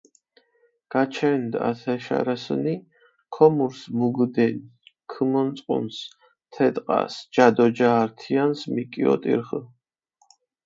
გაჩენდჷ 0.91 1.57
ათე 1.69 1.95
შარასჷნი, 2.05 2.75
ქომურს 3.35 3.81
მუგჷდენი, 3.97 4.65
ქჷმონწყუნსჷ 5.11 6.05
თე 6.51 6.67
ტყასჷ, 6.75 7.17
ჯა 7.33 7.47
დო 7.55 7.65
ჯა 7.77 7.89
ართიანსჷ 8.03 8.63
მიკიოტირხჷ. 8.73 9.59